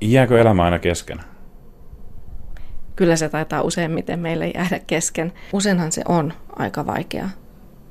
Jääkö 0.00 0.40
elämä 0.40 0.64
aina 0.64 0.78
kesken? 0.78 1.20
Kyllä 2.96 3.16
se 3.16 3.28
taitaa 3.28 3.62
useimmiten 3.62 4.20
meille 4.20 4.48
jäädä 4.48 4.80
kesken. 4.86 5.32
Useinhan 5.52 5.92
se 5.92 6.02
on 6.08 6.32
aika 6.56 6.86
vaikea 6.86 7.28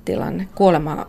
tilanne. 0.06 0.48
Kuolema 0.56 1.08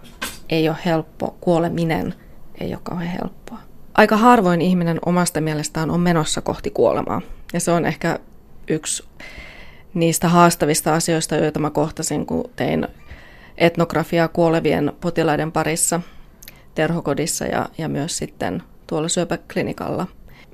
ei 0.49 0.69
ole 0.69 0.77
helppo, 0.85 1.37
kuoleminen 1.41 2.15
ei 2.61 2.73
ole 2.75 2.81
kauhean 2.83 3.11
helppoa. 3.11 3.59
Aika 3.95 4.17
harvoin 4.17 4.61
ihminen 4.63 4.99
omasta 5.07 5.41
mielestään 5.41 5.91
on 5.91 6.01
menossa 6.01 6.41
kohti 6.41 6.71
kuolemaa. 6.71 7.23
Ja 7.53 7.61
se 7.61 7.71
on 7.71 7.87
ehkä 7.87 8.19
yksi 8.69 9.05
niistä 9.95 10.29
haastavista 10.29 10.95
asioista, 10.95 11.37
joita 11.37 11.61
mä 11.61 11.71
kohtasin, 11.71 12.27
kun 12.27 12.51
tein 12.57 12.89
etnografiaa 13.57 14.29
kuolevien 14.29 14.93
potilaiden 15.01 15.53
parissa 15.53 16.01
terhokodissa 16.75 17.45
ja, 17.45 17.69
ja 17.79 17.89
myös 17.89 18.17
sitten 18.19 18.63
tuolla 18.87 19.09
syöpäklinikalla. 19.09 20.07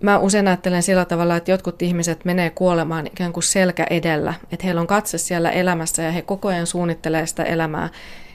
Mä 0.03 0.19
usein 0.19 0.49
ajattelen 0.49 0.83
sillä 0.83 1.05
tavalla, 1.05 1.37
että 1.37 1.51
jotkut 1.51 1.83
ihmiset 1.83 2.25
menee 2.25 2.51
kuolemaan 2.51 3.07
ikään 3.07 3.33
kuin 3.33 3.45
selkä 3.45 3.87
edellä, 3.91 4.35
että 4.52 4.65
heillä 4.65 4.80
on 4.80 4.87
katse 4.87 5.19
siellä 5.19 5.51
elämässä 5.51 6.02
ja 6.02 6.12
he 6.12 6.23
koko 6.23 6.48
ajan 6.48 6.66
suunnittelee 6.66 7.27
sitä 7.27 7.43
elämää 7.43 7.89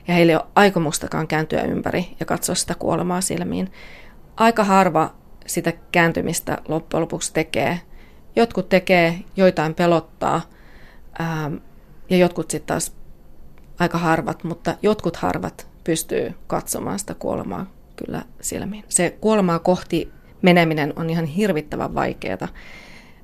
ja 0.07 0.13
heillä 0.13 0.31
ei 0.31 0.35
ole 0.35 0.45
aikomustakaan 0.55 1.27
kääntyä 1.27 1.61
ympäri 1.61 2.07
ja 2.19 2.25
katsoa 2.25 2.55
sitä 2.55 2.75
kuolemaa 2.75 3.21
silmiin. 3.21 3.71
Aika 4.37 4.63
harva 4.63 5.13
sitä 5.45 5.73
kääntymistä 5.91 6.57
loppujen 6.67 7.01
lopuksi 7.01 7.33
tekee. 7.33 7.79
Jotkut 8.35 8.69
tekee, 8.69 9.19
joitain 9.35 9.75
pelottaa 9.75 10.41
ja 12.09 12.17
jotkut 12.17 12.51
sitten 12.51 12.67
taas 12.67 12.95
aika 13.79 13.97
harvat, 13.97 14.43
mutta 14.43 14.75
jotkut 14.81 15.15
harvat 15.15 15.67
pystyy 15.83 16.33
katsomaan 16.47 16.99
sitä 16.99 17.13
kuolemaa 17.13 17.65
kyllä 17.95 18.21
silmiin. 18.41 18.85
Se 18.89 19.17
kuolemaa 19.21 19.59
kohti 19.59 20.11
meneminen 20.41 20.93
on 20.95 21.09
ihan 21.09 21.25
hirvittävän 21.25 21.95
vaikeaa. 21.95 22.47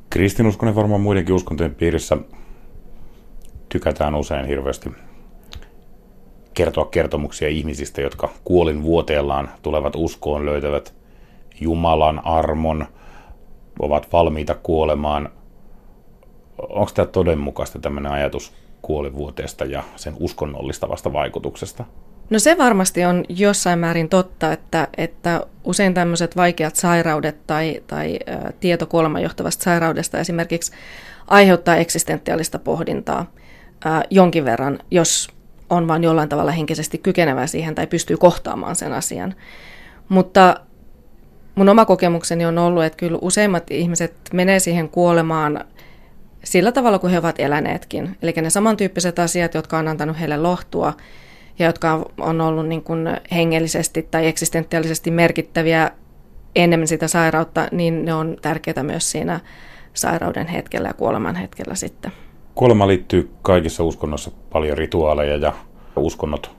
Kristinuskonen 0.09 0.75
varmaan 0.75 1.01
muidenkin 1.01 1.35
uskontojen 1.35 1.75
piirissä 1.75 2.17
tykätään 3.69 4.15
usein 4.15 4.45
hirveästi 4.45 4.89
kertoa 6.53 6.85
kertomuksia 6.85 7.47
ihmisistä, 7.47 8.01
jotka 8.01 8.29
kuolin 8.43 8.83
vuoteellaan 8.83 9.49
tulevat 9.61 9.93
uskoon, 9.95 10.45
löytävät 10.45 10.93
Jumalan 11.61 12.25
armon, 12.25 12.85
ovat 13.79 14.13
valmiita 14.13 14.55
kuolemaan. 14.55 15.29
Onko 16.57 16.91
tämä 16.93 17.05
todenmukaista 17.05 17.79
tämmöinen 17.79 18.11
ajatus 18.11 18.53
kuolivuoteesta 18.81 19.65
ja 19.65 19.83
sen 19.95 20.13
uskonnollistavasta 20.19 21.13
vaikutuksesta? 21.13 21.85
No 22.29 22.39
se 22.39 22.57
varmasti 22.57 23.05
on 23.05 23.25
jossain 23.29 23.79
määrin 23.79 24.09
totta, 24.09 24.53
että, 24.53 24.87
että 24.97 25.41
usein 25.63 25.93
tämmöiset 25.93 26.35
vaikeat 26.35 26.75
sairaudet 26.75 27.47
tai, 27.47 27.81
tai 27.87 28.19
ä, 28.29 28.51
tieto 28.59 28.85
kuolemanjohtavasta 28.85 29.63
sairaudesta 29.63 30.19
esimerkiksi 30.19 30.71
aiheuttaa 31.27 31.75
eksistentiaalista 31.75 32.59
pohdintaa 32.59 33.31
ä, 33.85 34.03
jonkin 34.09 34.45
verran, 34.45 34.79
jos 34.91 35.29
on 35.69 35.87
vain 35.87 36.03
jollain 36.03 36.29
tavalla 36.29 36.51
henkisesti 36.51 36.97
kykenevä 36.97 37.47
siihen 37.47 37.75
tai 37.75 37.87
pystyy 37.87 38.17
kohtaamaan 38.17 38.75
sen 38.75 38.93
asian. 38.93 39.35
Mutta 40.09 40.59
mun 41.55 41.69
oma 41.69 41.85
kokemukseni 41.85 42.45
on 42.45 42.57
ollut, 42.57 42.83
että 42.83 42.97
kyllä 42.97 43.17
useimmat 43.21 43.71
ihmiset 43.71 44.13
menee 44.33 44.59
siihen 44.59 44.89
kuolemaan 44.89 45.65
sillä 46.43 46.71
tavalla 46.71 46.99
kuin 46.99 47.11
he 47.11 47.19
ovat 47.19 47.39
eläneetkin. 47.39 48.17
Eli 48.21 48.33
ne 48.41 48.49
samantyyppiset 48.49 49.19
asiat, 49.19 49.53
jotka 49.53 49.77
on 49.77 49.87
antanut 49.87 50.19
heille 50.19 50.37
lohtua 50.37 50.93
ja 51.59 51.65
jotka 51.65 52.05
on 52.17 52.41
ollut 52.41 52.67
niin 52.67 52.83
kuin 52.83 53.07
hengellisesti 53.31 54.07
tai 54.11 54.27
eksistentiaalisesti 54.27 55.11
merkittäviä 55.11 55.91
enemmän 56.55 56.87
sitä 56.87 57.07
sairautta, 57.07 57.67
niin 57.71 58.05
ne 58.05 58.13
on 58.13 58.37
tärkeitä 58.41 58.83
myös 58.83 59.11
siinä 59.11 59.39
sairauden 59.93 60.47
hetkellä 60.47 60.87
ja 60.87 60.93
kuoleman 60.93 61.35
hetkellä 61.35 61.75
sitten. 61.75 62.11
Kuolema 62.55 62.87
liittyy 62.87 63.31
kaikissa 63.41 63.83
uskonnoissa 63.83 64.31
paljon 64.49 64.77
rituaaleja 64.77 65.37
ja 65.37 65.53
uskonnot 65.95 66.51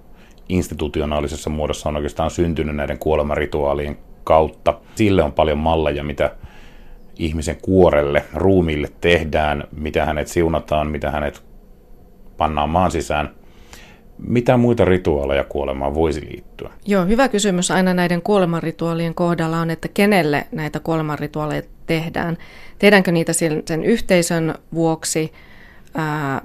institutionaalisessa 0.49 1.51
muodossa 1.51 1.89
on 1.89 1.97
oikeastaan 1.97 2.31
syntynyt 2.31 2.77
näiden 2.77 2.99
kuolemarituaalien 2.99 3.99
kautta. 4.25 4.81
Sille 4.95 5.23
on 5.23 5.33
paljon 5.33 5.59
malleja, 5.59 6.05
mitä 6.05 6.37
ihmisen 7.19 7.57
kuorelle, 7.63 8.25
ruumiille 8.35 8.89
tehdään, 9.01 9.65
mitä 9.73 10.05
hänet 10.05 10.29
siunataan, 10.29 10.91
mitä 10.91 11.11
hänet 11.11 11.43
pannaan 12.37 12.71
maan 12.71 12.91
sisään. 12.91 13.31
Mitä 14.19 14.57
muita 14.57 14.85
rituaaleja 14.85 15.45
kuolemaan 15.45 15.95
voisi 15.95 16.21
liittyä? 16.31 16.71
Joo, 16.87 17.07
hyvä 17.07 17.29
kysymys 17.29 17.71
aina 17.71 17.95
näiden 17.95 18.23
kuolemanrituaalien 18.23 19.15
kohdalla 19.15 19.61
on, 19.61 19.71
että 19.71 19.89
kenelle 19.89 20.47
näitä 20.53 20.81
kuolemanrituaaleja 20.81 21.63
tehdään. 21.87 22.39
Tehdäänkö 22.79 23.13
niitä 23.13 23.33
sen, 23.33 23.85
yhteisön 23.85 24.55
vuoksi 24.75 25.33
ää, 25.95 26.43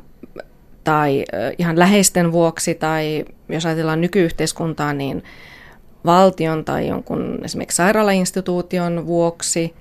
tai 0.84 1.26
ihan 1.58 1.80
läheisten 1.80 2.32
vuoksi, 2.32 2.76
tai 2.76 3.26
jos 3.50 3.66
ajatellaan 3.66 4.02
nykyyhteiskuntaa, 4.02 4.94
niin 4.94 5.24
valtion 6.06 6.66
tai 6.66 6.88
jonkun 6.88 7.40
esimerkiksi 7.44 7.76
sairaalainstituution 7.76 9.06
vuoksi, 9.06 9.74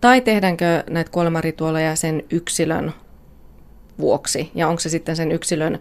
tai 0.00 0.20
tehdäänkö 0.20 0.84
näitä 0.90 1.10
kuolemarituaaleja 1.10 1.96
sen 1.96 2.22
yksilön 2.30 2.92
vuoksi, 3.98 4.50
ja 4.54 4.68
onko 4.68 4.80
se 4.80 4.88
sitten 4.88 5.16
sen 5.16 5.32
yksilön 5.32 5.78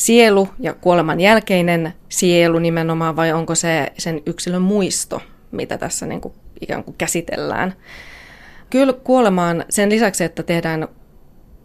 sielu 0.00 0.48
ja 0.60 0.74
kuoleman 0.74 1.20
jälkeinen 1.20 1.92
sielu 2.08 2.58
nimenomaan, 2.58 3.16
vai 3.16 3.32
onko 3.32 3.54
se 3.54 3.92
sen 3.98 4.22
yksilön 4.26 4.62
muisto, 4.62 5.22
mitä 5.50 5.78
tässä 5.78 6.06
niin 6.06 6.20
kuin 6.20 6.34
ikään 6.60 6.84
kuin 6.84 6.94
käsitellään. 6.98 7.74
Kyllä 8.70 8.92
kuolemaan 8.92 9.64
sen 9.68 9.90
lisäksi, 9.90 10.24
että 10.24 10.42
tehdään 10.42 10.88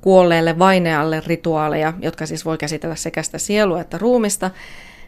kuolleelle 0.01 0.59
vainealle 0.59 1.22
rituaaleja, 1.28 1.94
jotka 2.01 2.25
siis 2.25 2.45
voi 2.45 2.57
käsitellä 2.57 2.95
sekä 2.95 3.24
sitä 3.24 3.38
sielua 3.38 3.81
että 3.81 3.97
ruumista, 3.97 4.51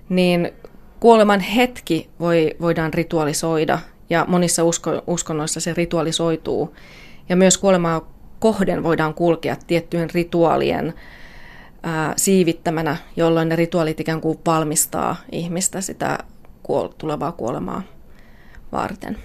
niin 0.10 0.52
kuoleman 1.00 1.40
hetki 1.40 2.10
voi, 2.20 2.56
voidaan 2.62 2.94
ritualisoida 2.94 3.80
ja 4.10 4.26
monissa 4.28 4.64
usko, 4.64 5.02
uskonnoissa 5.08 5.60
se 5.60 5.74
ritualisoituu. 5.74 6.76
Ja 7.30 7.36
myös 7.36 7.58
kuolemaa 7.58 8.14
kohden 8.40 8.84
voidaan 8.84 9.14
kulkea 9.14 9.56
tiettyjen 9.68 10.10
rituaalien 10.10 10.94
ää, 11.88 12.14
siivittämänä, 12.18 12.98
jolloin 13.16 13.50
ne 13.50 13.56
rituaalit 13.56 14.00
ikään 14.00 14.22
kuin 14.22 14.40
valmistaa 14.46 15.16
ihmistä 15.32 15.82
sitä 15.82 16.18
kuol- 16.64 16.94
tulevaa 16.98 17.32
kuolemaa 17.32 17.82
varten. 18.72 19.18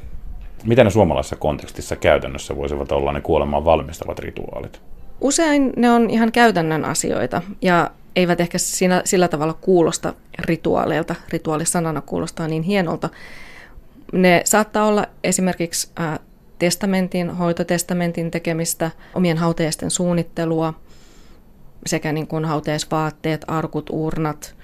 Mitä 0.64 0.84
ne 0.84 0.90
suomalaisessa 0.90 1.36
kontekstissa 1.36 1.96
käytännössä 1.96 2.56
voisivat 2.56 2.92
olla 2.92 3.12
ne 3.12 3.20
kuolemaan 3.20 3.64
valmistavat 3.64 4.18
rituaalit? 4.18 4.80
Usein 5.20 5.72
ne 5.76 5.90
on 5.90 6.10
ihan 6.10 6.32
käytännön 6.32 6.84
asioita 6.84 7.42
ja 7.62 7.90
eivät 8.16 8.40
ehkä 8.40 8.58
siinä, 8.58 9.02
sillä 9.04 9.28
tavalla 9.28 9.54
kuulosta 9.60 10.14
rituaaleilta. 10.38 11.14
Rituaalisanana 11.28 12.00
kuulostaa 12.00 12.48
niin 12.48 12.62
hienolta. 12.62 13.08
Ne 14.12 14.42
saattaa 14.44 14.86
olla 14.86 15.06
esimerkiksi 15.24 15.90
testamentin, 16.58 17.30
hoitotestamentin 17.30 18.30
tekemistä, 18.30 18.90
omien 19.14 19.38
hautajaisten 19.38 19.90
suunnittelua, 19.90 20.74
sekä 21.86 22.12
niin 22.12 22.26
kuin 22.26 22.44
hautajaisvaatteet, 22.44 23.44
arkut, 23.46 23.90
urnat, 23.90 24.54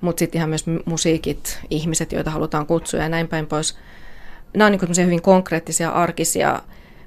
mutta 0.00 0.18
sitten 0.18 0.38
ihan 0.38 0.48
myös 0.48 0.64
musiikit, 0.84 1.60
ihmiset, 1.70 2.12
joita 2.12 2.30
halutaan 2.30 2.66
kutsua 2.66 3.00
ja 3.00 3.08
näin 3.08 3.28
päin 3.28 3.46
pois. 3.46 3.78
Nämä 4.56 4.66
on 4.66 4.72
niin 4.72 5.06
hyvin 5.06 5.22
konkreettisia, 5.22 5.90
arkisia, 5.90 6.62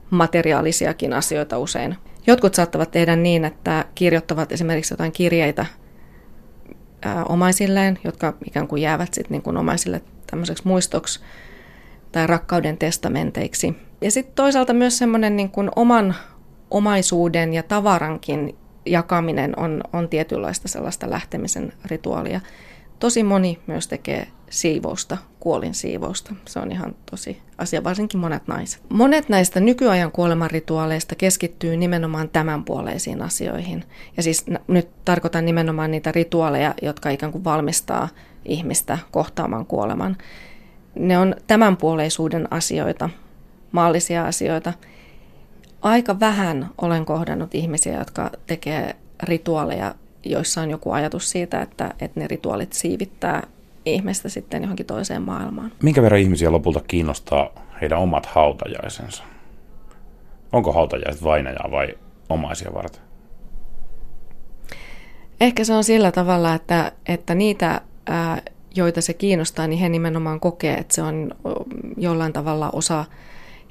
materiaalisiakin 0.10 1.14
asioita 1.14 1.60
usein. 1.60 1.98
Jotkut 2.28 2.56
saattavat 2.56 2.92
tehdä 2.92 3.16
niin, 3.16 3.46
että 3.46 3.86
kirjoittavat 3.96 4.52
esimerkiksi 4.52 4.94
jotain 4.94 5.12
kirjeitä 5.12 5.66
ää, 7.02 7.26
omaisilleen, 7.26 8.00
jotka 8.04 8.34
ikään 8.48 8.68
kuin 8.68 8.82
jäävät 8.82 9.14
sitten 9.14 9.32
niin 9.32 9.42
kuin 9.42 9.58
omaisille 9.58 10.02
tämmöiseksi 10.32 10.68
muistoksi 10.68 11.20
tai 12.12 12.28
rakkauden 12.28 12.78
testamenteiksi. 12.78 13.76
Ja 14.02 14.12
sitten 14.12 14.36
toisaalta 14.36 14.74
myös 14.74 14.98
semmoinen 14.98 15.36
niin 15.36 15.52
oman 15.76 16.16
omaisuuden 16.72 17.54
ja 17.54 17.64
tavarankin 17.64 18.56
jakaminen 18.88 19.60
on, 19.60 19.82
on 19.94 20.10
tietynlaista 20.10 20.68
sellaista 20.68 21.10
lähtemisen 21.10 21.74
rituaalia. 21.86 22.42
Tosi 23.00 23.24
moni 23.24 23.60
myös 23.68 23.88
tekee 23.88 24.28
siivousta, 24.50 25.18
kuolin 25.40 25.74
siivousta. 25.74 26.36
Se 26.46 26.60
on 26.60 26.72
ihan 26.72 26.96
tosi 27.12 27.42
asia, 27.58 27.84
varsinkin 27.84 28.20
monet 28.20 28.48
naiset. 28.48 28.82
Monet 28.90 29.30
näistä 29.30 29.60
nykyajan 29.60 30.12
kuolemanrituaaleista 30.12 31.16
keskittyy 31.16 31.78
nimenomaan 31.78 32.30
tämänpuoleisiin 32.30 33.22
asioihin. 33.22 33.84
Ja 34.18 34.24
siis 34.24 34.46
nyt 34.68 34.90
tarkoitan 35.06 35.46
nimenomaan 35.46 35.92
niitä 35.92 36.12
rituaaleja, 36.12 36.74
jotka 36.82 37.10
ikään 37.10 37.32
kuin 37.32 37.44
valmistaa 37.44 38.10
ihmistä 38.46 38.98
kohtaamaan 39.12 39.66
kuoleman. 39.66 40.18
Ne 40.96 41.18
on 41.18 41.36
tämänpuoleisuuden 41.48 42.48
asioita, 42.52 43.10
maallisia 43.72 44.26
asioita. 44.26 44.74
Aika 45.82 46.20
vähän 46.20 46.70
olen 46.82 47.06
kohdannut 47.06 47.56
ihmisiä, 47.56 48.00
jotka 48.00 48.32
tekee 48.48 48.96
rituaaleja, 49.24 49.96
joissa 50.24 50.62
on 50.62 50.70
joku 50.70 50.92
ajatus 50.92 51.30
siitä, 51.32 51.62
että, 51.62 51.94
että 52.00 52.20
ne 52.20 52.28
rituaalit 52.28 52.74
siivittää 52.74 53.48
ihmistä 53.86 54.30
sitten 54.30 54.62
johonkin 54.62 54.86
toiseen 54.86 55.22
maailmaan. 55.22 55.72
Minkä 55.84 56.02
verran 56.02 56.22
ihmisiä 56.22 56.52
lopulta 56.52 56.82
kiinnostaa 56.88 57.50
heidän 57.82 58.00
omat 58.00 58.26
hautajaisensa? 58.26 59.24
Onko 60.52 60.72
hautajaiset 60.72 61.24
vainajaa 61.24 61.72
vai 61.72 61.88
omaisia 62.30 62.74
varten? 62.74 63.02
Ehkä 65.42 65.64
se 65.64 65.74
on 65.74 65.84
sillä 65.84 66.12
tavalla, 66.12 66.54
että, 66.54 66.92
että 67.06 67.36
niitä, 67.36 67.82
joita 68.76 69.02
se 69.02 69.14
kiinnostaa, 69.14 69.68
niin 69.68 69.80
he 69.80 69.90
nimenomaan 69.90 70.40
kokee, 70.40 70.74
että 70.74 70.96
se 70.96 71.02
on 71.02 71.32
jollain 71.98 72.34
tavalla 72.34 72.70
osa 72.70 73.06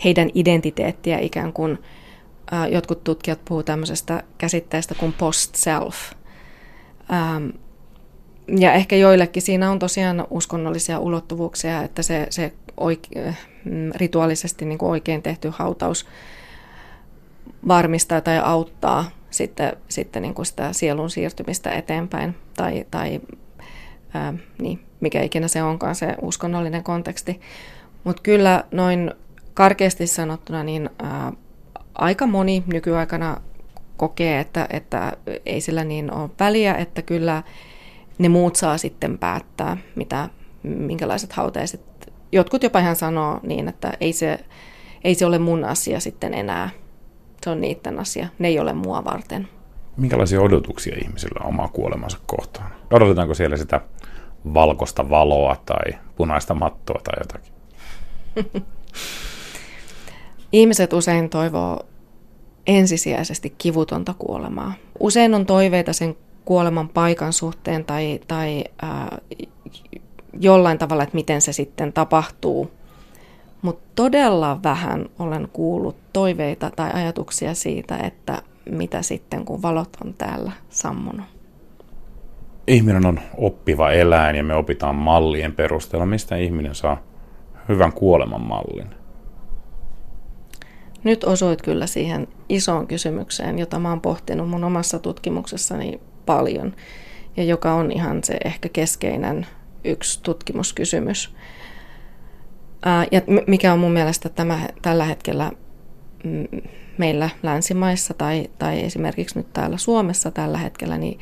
heidän 0.05 0.31
identiteettiä 0.35 1.19
ikään 1.19 1.53
kuin. 1.53 1.79
Jotkut 2.71 3.05
tutkijat 3.05 3.45
puhuvat 3.45 3.67
tämmöisestä 3.67 4.23
käsitteestä 4.39 4.95
kuin 4.95 5.13
post-self. 5.13 5.97
Ja 8.59 8.73
ehkä 8.73 8.97
joillekin 8.97 9.43
siinä 9.43 9.71
on 9.71 9.79
tosiaan 9.79 10.27
uskonnollisia 10.31 10.99
ulottuvuuksia, 10.99 11.83
että 11.83 12.03
se, 12.03 12.27
se 12.31 12.53
oike, 12.77 13.35
mm, 13.65 13.91
rituaalisesti 13.95 14.65
niin 14.65 14.79
kuin 14.79 14.91
oikein 14.91 15.23
tehty 15.23 15.53
hautaus 15.53 16.07
varmistaa 17.69 18.21
tai 18.21 18.39
auttaa 18.39 19.05
sitten, 19.31 19.77
sitten 19.89 20.23
niin 20.23 20.35
kuin 20.35 20.47
sitä 20.47 20.73
sielun 20.73 21.11
siirtymistä 21.11 21.71
eteenpäin 21.71 22.35
tai, 22.57 22.87
tai 22.91 23.21
ää, 24.15 24.35
niin, 24.59 24.81
mikä 25.01 25.23
ikinä 25.23 25.49
se 25.49 25.63
onkaan 25.63 25.95
se 25.95 26.15
uskonnollinen 26.23 26.83
konteksti. 26.85 27.41
Mutta 28.05 28.23
kyllä 28.23 28.65
noin 28.71 29.13
karkeasti 29.57 30.07
sanottuna, 30.07 30.65
niin 30.65 30.91
ää, 30.99 31.33
aika 31.95 32.27
moni 32.27 32.65
nykyaikana 32.67 33.41
kokee, 33.97 34.41
että, 34.41 34.67
että 34.71 35.17
ei 35.47 35.61
sillä 35.61 35.85
niin 35.85 36.13
ole 36.15 36.31
väliä, 36.41 36.75
että 36.75 37.03
kyllä 37.03 37.43
ne 38.19 38.29
muut 38.29 38.57
saa 38.57 38.79
sitten 38.79 39.19
päättää, 39.19 39.77
mitä, 39.95 40.29
minkälaiset 40.63 41.33
hautaiset. 41.33 41.81
Jotkut 42.33 42.63
jopa 42.63 42.79
ihan 42.79 42.97
sanoo 42.97 43.41
niin, 43.43 43.69
että 43.69 43.93
ei 44.01 44.13
se, 44.13 44.39
ei 45.05 45.15
se 45.15 45.27
ole 45.27 45.39
mun 45.39 45.65
asia 45.65 46.01
sitten 46.01 46.35
enää. 46.35 46.71
Se 47.45 47.51
on 47.51 47.61
niiden 47.61 47.99
asia. 47.99 48.29
Ne 48.39 48.49
ei 48.49 48.59
ole 48.59 48.73
mua 48.73 49.05
varten. 49.05 49.49
Minkälaisia 49.97 50.41
odotuksia 50.41 50.97
ihmisillä 51.03 51.41
on 51.41 51.49
omaa 51.49 51.69
kuolemansa 51.69 52.19
kohtaan? 52.27 52.71
Odotetaanko 52.93 53.35
siellä 53.35 53.57
sitä 53.57 53.81
valkoista 54.55 55.11
valoa 55.11 55.57
tai 55.67 55.99
punaista 56.17 56.55
mattoa 56.55 57.01
tai 57.05 57.15
jotakin? 57.21 57.53
Ihmiset 60.57 60.93
usein 60.93 61.31
toivoo 61.31 61.81
ensisijaisesti 62.67 63.55
kivutonta 63.59 64.15
kuolemaa. 64.19 64.73
Usein 65.01 65.35
on 65.35 65.47
toiveita 65.47 65.93
sen 65.93 66.17
kuoleman 66.45 66.89
paikan 66.89 67.33
suhteen 67.33 67.85
tai, 67.85 68.21
tai 68.29 68.65
ää, 68.83 69.19
jollain 70.41 70.79
tavalla, 70.79 71.03
että 71.03 71.15
miten 71.15 71.41
se 71.41 71.53
sitten 71.53 71.93
tapahtuu. 71.93 72.71
Mutta 73.63 73.85
todella 73.95 74.61
vähän 74.63 75.07
olen 75.19 75.49
kuullut 75.53 75.97
toiveita 76.13 76.71
tai 76.77 76.91
ajatuksia 76.93 77.55
siitä, 77.55 77.97
että 77.97 78.43
mitä 78.71 79.03
sitten, 79.03 79.45
kun 79.45 79.63
valot 79.63 79.97
on 80.05 80.15
täällä 80.15 80.53
sammunut. 80.69 81.27
Ihminen 82.67 83.07
on 83.07 83.21
oppiva 83.37 83.91
eläin 83.91 84.37
ja 84.37 84.45
me 84.45 84.55
opitaan 84.55 84.95
mallien 84.95 85.53
perusteella. 85.53 86.07
Mistä 86.07 86.37
ihminen 86.37 86.75
saa 86.75 87.03
hyvän 87.69 87.93
kuoleman 87.93 88.43
mallin? 88.43 89.06
Nyt 91.05 91.25
osuit 91.25 91.63
kyllä 91.63 91.87
siihen 91.87 92.29
isoon 92.49 92.87
kysymykseen, 92.87 93.59
jota 93.59 93.79
mä 93.79 93.91
oon 93.91 94.01
pohtinut 94.01 94.51
mun 94.51 94.65
omassa 94.65 94.99
tutkimuksessani 94.99 96.01
paljon 96.27 96.75
ja 97.37 97.45
joka 97.45 97.73
on 97.73 97.93
ihan 97.93 98.25
se 98.25 98.37
ehkä 98.45 98.69
keskeinen 98.69 99.47
yksi 99.85 100.23
tutkimuskysymys. 100.23 101.35
Ja 103.11 103.23
mikä 103.47 103.73
on 103.73 103.79
mun 103.79 103.93
mielestä 103.93 104.29
tämä, 104.29 104.69
tällä 104.83 105.05
hetkellä 105.05 105.53
mm, 106.25 106.47
meillä 106.99 107.31
länsimaissa 107.43 108.15
tai, 108.15 108.51
tai 108.59 108.85
esimerkiksi 108.85 109.39
nyt 109.39 109.53
täällä 109.53 109.77
Suomessa 109.77 110.31
tällä 110.31 110.59
hetkellä, 110.59 110.99
niin 110.99 111.19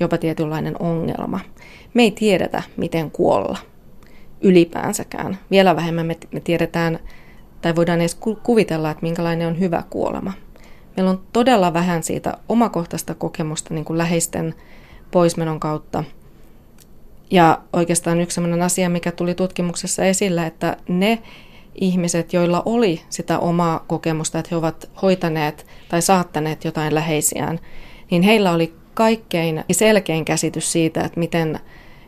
jopa 0.00 0.18
tietynlainen 0.18 0.82
ongelma. 0.82 1.40
Me 1.94 2.02
ei 2.02 2.10
tiedetä, 2.10 2.62
miten 2.76 3.10
kuolla 3.10 3.58
ylipäänsäkään. 4.40 5.38
Vielä 5.50 5.76
vähemmän 5.76 6.06
me, 6.06 6.16
me 6.32 6.40
tiedetään 6.40 6.98
tai 7.62 7.76
voidaan 7.76 8.00
edes 8.00 8.18
kuvitella, 8.42 8.90
että 8.90 9.02
minkälainen 9.02 9.48
on 9.48 9.58
hyvä 9.58 9.82
kuolema. 9.90 10.32
Meillä 10.96 11.10
on 11.10 11.20
todella 11.32 11.72
vähän 11.72 12.02
siitä 12.02 12.38
omakohtaista 12.48 13.14
kokemusta 13.14 13.74
niin 13.74 13.84
kuin 13.84 13.98
läheisten 13.98 14.54
poismenon 15.10 15.60
kautta. 15.60 16.04
Ja 17.30 17.60
oikeastaan 17.72 18.20
yksi 18.20 18.34
sellainen 18.34 18.62
asia, 18.62 18.88
mikä 18.88 19.12
tuli 19.12 19.34
tutkimuksessa 19.34 20.04
esillä, 20.04 20.46
että 20.46 20.76
ne 20.88 21.22
ihmiset, 21.74 22.32
joilla 22.32 22.62
oli 22.64 23.00
sitä 23.10 23.38
omaa 23.38 23.84
kokemusta, 23.86 24.38
että 24.38 24.48
he 24.52 24.56
ovat 24.56 24.90
hoitaneet 25.02 25.66
tai 25.88 26.02
saattaneet 26.02 26.64
jotain 26.64 26.94
läheisiään, 26.94 27.60
niin 28.10 28.22
heillä 28.22 28.52
oli 28.52 28.74
kaikkein 28.94 29.64
selkein 29.72 30.24
käsitys 30.24 30.72
siitä, 30.72 31.00
että 31.00 31.20
miten, 31.20 31.60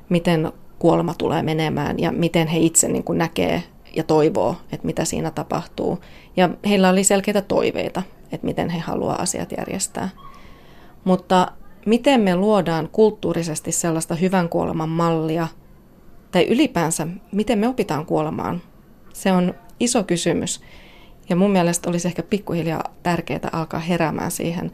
miten 0.09 0.53
kuolema 0.79 1.15
tulee 1.15 1.43
menemään 1.43 1.99
ja 1.99 2.13
miten 2.13 2.49
he 2.49 2.59
itse 2.59 2.89
niin 2.89 3.05
kuin 3.05 3.19
näkee 3.19 3.63
ja 3.97 4.05
toivoo, 4.05 4.57
että 4.73 4.87
mitä 4.87 5.05
siinä 5.05 5.31
tapahtuu. 5.31 5.99
Ja 6.37 6.51
heillä 6.69 6.89
oli 6.89 7.05
selkeitä 7.05 7.43
toiveita, 7.43 8.03
että 8.33 8.47
miten 8.47 8.69
he 8.69 8.79
haluaa 8.79 9.23
asiat 9.23 9.53
järjestää. 9.59 10.09
Mutta 11.05 11.53
miten 11.87 12.21
me 12.21 12.37
luodaan 12.37 12.89
kulttuurisesti 12.93 13.73
sellaista 13.73 14.15
hyvän 14.15 14.49
kuoleman 14.49 14.89
mallia, 14.89 15.49
tai 16.31 16.47
ylipäänsä, 16.47 17.07
miten 17.33 17.59
me 17.59 17.69
opitaan 17.69 18.07
kuolemaan, 18.07 18.63
se 19.13 19.33
on 19.33 19.55
iso 19.81 20.05
kysymys. 20.05 20.61
Ja 21.29 21.37
mun 21.37 21.51
mielestä 21.51 21.91
olisi 21.91 22.09
ehkä 22.09 22.23
pikkuhiljaa 22.23 22.85
tärkeää 23.03 23.49
alkaa 23.53 23.81
heräämään 23.81 24.31
siihen, 24.31 24.73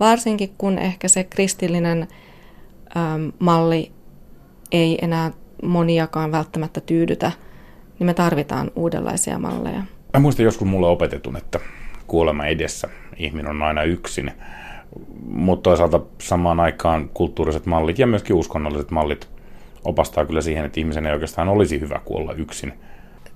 varsinkin 0.00 0.54
kun 0.58 0.78
ehkä 0.78 1.08
se 1.08 1.24
kristillinen 1.24 2.08
malli 3.38 3.92
ei 4.72 4.98
enää 5.02 5.32
moniakaan 5.62 6.32
välttämättä 6.32 6.80
tyydytä, 6.80 7.32
niin 7.98 8.06
me 8.06 8.14
tarvitaan 8.14 8.70
uudenlaisia 8.76 9.38
malleja. 9.38 9.82
Mä 10.14 10.20
muistan 10.20 10.44
joskus 10.44 10.68
mulle 10.68 10.86
opetetun, 10.86 11.36
että 11.36 11.60
kuolema 12.06 12.46
edessä 12.46 12.88
ihminen 13.16 13.50
on 13.50 13.62
aina 13.62 13.82
yksin, 13.82 14.32
mutta 15.26 15.62
toisaalta 15.62 16.00
samaan 16.20 16.60
aikaan 16.60 17.08
kulttuuriset 17.14 17.66
mallit 17.66 17.98
ja 17.98 18.06
myöskin 18.06 18.36
uskonnolliset 18.36 18.90
mallit 18.90 19.28
opastaa 19.84 20.26
kyllä 20.26 20.40
siihen, 20.40 20.64
että 20.64 20.80
ihmisen 20.80 21.06
ei 21.06 21.12
oikeastaan 21.12 21.48
olisi 21.48 21.80
hyvä 21.80 22.00
kuolla 22.04 22.32
yksin. 22.32 22.72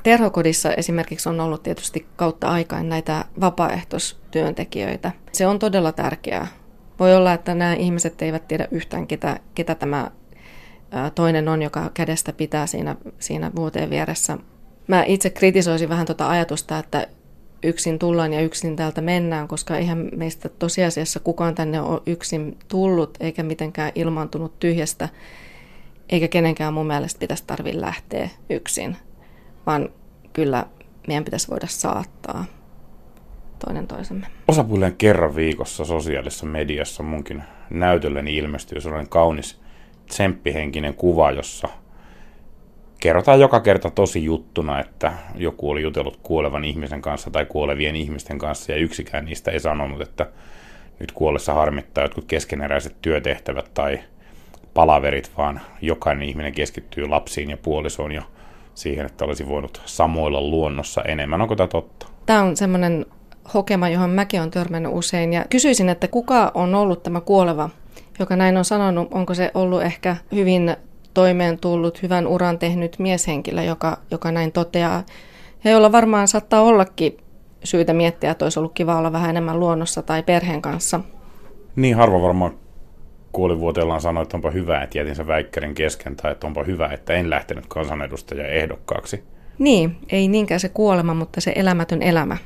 Terhokodissa 0.03 0.75
esimerkiksi 0.75 1.29
on 1.29 1.41
ollut 1.41 1.63
tietysti 1.63 2.07
kautta 2.17 2.49
aikaan 2.49 2.89
näitä 2.89 3.25
vapaaehtoistyöntekijöitä. 3.41 5.13
Se 5.33 5.47
on 5.47 5.59
todella 5.59 5.93
tärkeää. 5.93 6.47
Voi 6.99 7.17
olla, 7.17 7.33
että 7.33 7.55
nämä 7.55 7.75
ihmiset 7.75 8.23
eivät 8.23 8.49
tiedä 8.49 8.69
yhtään, 8.71 9.07
ketä, 9.07 9.41
ketä 9.55 9.75
tämä 9.75 10.11
toinen 11.15 11.49
on, 11.49 11.63
joka 11.63 11.91
kädestä 11.95 12.33
pitää 12.33 12.67
siinä, 12.67 12.97
siinä 13.19 13.51
vuoteen 13.57 13.91
vieressä. 13.91 14.39
Mä 14.87 15.05
itse 15.05 15.31
kritisoisin 15.31 15.89
vähän 15.89 16.07
tuota 16.07 16.31
ajatusta, 16.31 16.79
että 16.79 17.07
yksin 17.63 17.99
tullaan 17.99 18.33
ja 18.33 18.41
yksin 18.41 18.77
täältä 18.77 19.01
mennään, 19.01 19.49
koska 19.49 19.77
eihän 19.77 20.09
meistä 20.17 20.49
tosiasiassa 20.49 21.21
kukaan 21.21 21.55
tänne 21.55 21.81
ole 21.81 22.01
yksin 22.07 22.59
tullut 22.69 23.19
eikä 23.21 23.43
mitenkään 23.43 23.93
ilmaantunut 23.95 24.59
tyhjästä, 24.61 25.09
eikä 26.09 26.29
kenenkään 26.29 26.75
mun 26.75 26.87
mielestä 26.87 27.19
pitäisi 27.19 27.45
tarvitse 27.47 27.81
lähteä 27.81 28.29
yksin, 28.51 28.97
vaan 29.67 29.89
kyllä 30.33 30.67
meidän 31.07 31.25
pitäisi 31.25 31.49
voida 31.49 31.67
saattaa 31.67 32.45
toinen 33.67 33.87
toisemme. 33.87 34.27
Osapuilleen 34.49 34.97
kerran 34.97 35.35
viikossa 35.37 35.85
sosiaalisessa 35.85 36.47
mediassa 36.47 37.03
munkin 37.03 37.43
näytölleni 37.71 38.37
ilmestyy 38.37 38.81
sellainen 38.81 39.09
kaunis 39.09 39.61
tsemppihenkinen 40.11 40.95
kuva, 40.95 41.31
jossa 41.31 41.69
kerrotaan 43.01 43.41
joka 43.41 43.61
kerta 43.61 43.91
tosi 43.91 44.25
juttuna, 44.25 44.81
että 44.81 45.13
joku 45.35 45.71
oli 45.71 45.83
jutellut 45.83 46.21
kuolevan 46.23 46.65
ihmisen 46.65 47.03
kanssa 47.03 47.31
tai 47.31 47.47
kuolevien 47.47 47.97
ihmisten 47.97 48.39
kanssa 48.39 48.73
ja 48.73 48.79
yksikään 48.79 49.25
niistä 49.25 49.51
ei 49.51 49.61
sanonut, 49.61 50.01
että 50.01 50.27
nyt 50.99 51.13
kuollessa 51.13 51.55
harmittaa 51.55 52.05
jotkut 52.05 52.25
keskeneräiset 52.25 52.97
työtehtävät 53.03 53.71
tai 53.75 53.99
palaverit, 54.75 55.31
vaan 55.39 55.61
jokainen 55.83 56.29
ihminen 56.29 56.53
keskittyy 56.53 57.09
lapsiin 57.09 57.51
ja 57.51 57.57
puolisoon 57.57 58.13
ja 58.13 58.23
siihen, 58.75 59.07
että 59.07 59.25
olisi 59.25 59.49
voinut 59.49 59.83
samoilla 59.85 60.41
luonnossa 60.41 61.03
enemmän. 61.03 61.43
Onko 61.43 61.57
tämä 61.57 61.67
totta? 61.67 62.07
Tämä 62.27 62.43
on 62.43 62.57
semmoinen 62.57 63.07
hokema, 63.55 63.89
johon 63.89 64.11
mäkin 64.11 64.41
olen 64.41 64.51
törmännyt 64.51 64.93
usein 64.95 65.33
ja 65.33 65.45
kysyisin, 65.51 65.89
että 65.89 66.09
kuka 66.09 66.51
on 66.55 66.75
ollut 66.75 67.03
tämä 67.03 67.21
kuoleva, 67.21 67.71
joka 68.19 68.37
näin 68.37 68.57
on 68.57 68.65
sanonut, 68.65 69.09
onko 69.11 69.35
se 69.35 69.51
ollut 69.55 69.83
ehkä 69.83 70.17
hyvin 70.33 70.77
toimeen 71.15 71.59
tullut, 71.59 72.03
hyvän 72.03 72.27
uran 72.27 72.59
tehnyt 72.59 72.99
mieshenkilö, 72.99 73.63
joka, 73.63 73.99
joka 74.11 74.33
näin 74.33 74.53
toteaa. 74.53 75.03
Ja 75.65 75.71
jolla 75.71 75.93
varmaan 75.93 76.29
saattaa 76.29 76.63
ollakin 76.63 77.17
syytä 77.65 77.93
miettiä, 77.93 78.31
että 78.31 78.45
olisi 78.45 78.59
ollut 78.59 78.73
kiva 78.75 78.97
olla 78.97 79.13
vähän 79.13 79.31
enemmän 79.31 79.61
luonnossa 79.61 80.03
tai 80.03 80.23
perheen 80.23 80.63
kanssa. 80.63 81.01
Niin 81.77 81.97
harva 81.97 82.23
varmaan 82.23 82.55
kuolivuoteellaan 83.33 84.01
sanoi, 84.01 84.23
että 84.23 84.37
onpa 84.37 84.51
hyvä, 84.51 84.83
että 84.83 84.99
jätin 84.99 85.15
sen 85.15 85.27
väikkärin 85.27 85.75
kesken, 85.75 86.17
tai 86.17 86.33
että 86.33 86.47
onpa 86.47 86.65
hyvä, 86.65 86.89
että 86.89 87.13
en 87.13 87.31
lähtenyt 87.31 87.65
kansanedustajan 87.69 88.51
ehdokkaaksi. 88.51 89.25
Niin, 89.59 89.97
ei 90.09 90.29
niinkään 90.29 90.61
se 90.61 90.69
kuolema, 90.69 91.15
mutta 91.15 91.41
se 91.41 91.53
elämätön 91.57 92.03
elämä. 92.03 92.37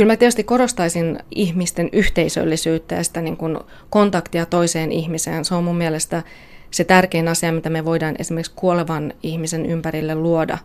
Kyllä 0.00 0.12
mä 0.12 0.16
tietysti 0.16 0.44
korostaisin 0.44 1.18
ihmisten 1.30 1.88
yhteisöllisyyttä 1.92 2.94
ja 2.94 3.04
sitä 3.04 3.20
niin 3.20 3.36
kuin 3.36 3.58
kontaktia 3.90 4.46
toiseen 4.46 4.92
ihmiseen. 4.92 5.44
Se 5.44 5.54
on 5.54 5.64
mun 5.64 5.76
mielestä 5.76 6.22
se 6.70 6.84
tärkein 6.84 7.28
asia, 7.28 7.52
mitä 7.52 7.70
me 7.70 7.84
voidaan 7.84 8.14
esimerkiksi 8.18 8.52
kuolevan 8.56 9.12
ihmisen 9.22 9.66
ympärille 9.66 10.14
luoda. 10.14 10.58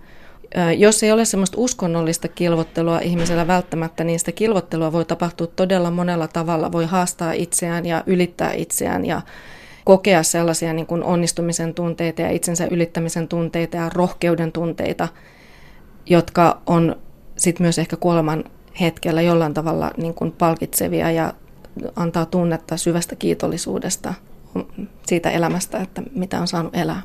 Jos 0.78 1.04
ei 1.04 1.12
ole 1.12 1.26
semmoista 1.26 1.58
uskonnollista 1.58 2.28
kilvottelua 2.28 3.00
ihmisellä 3.00 3.48
välttämättä, 3.48 4.04
niin 4.04 4.20
sitä 4.20 4.32
kilvottelua 4.32 4.92
voi 4.92 5.06
tapahtua 5.06 5.48
todella 5.48 5.92
monella 5.92 6.28
tavalla. 6.28 6.72
Voi 6.72 6.86
haastaa 6.86 7.32
itseään 7.32 7.86
ja 7.86 8.04
ylittää 8.06 8.54
itseään 8.54 9.06
ja 9.06 9.22
kokea 9.86 10.24
sellaisia 10.24 10.74
niin 10.74 10.88
kuin 10.88 11.04
onnistumisen 11.04 11.74
tunteita 11.74 12.22
ja 12.22 12.30
itsensä 12.30 12.68
ylittämisen 12.72 13.28
tunteita 13.28 13.78
ja 13.78 13.90
rohkeuden 13.94 14.52
tunteita, 14.52 15.08
jotka 16.06 16.62
on 16.66 16.96
sitten 17.38 17.64
myös 17.64 17.80
ehkä 17.80 17.96
kuoleman 17.96 18.44
hetkellä 18.80 19.22
jollain 19.22 19.54
tavalla 19.54 19.92
niin 19.98 20.14
kuin 20.14 20.32
palkitsevia 20.32 21.12
ja 21.12 21.34
antaa 21.96 22.26
tunnetta 22.26 22.78
syvästä 22.78 23.16
kiitollisuudesta 23.16 24.14
siitä 25.08 25.32
elämästä, 25.32 25.78
että 25.78 26.04
mitä 26.16 26.42
on 26.42 26.48
saanut 26.48 26.76
elää. 26.76 27.02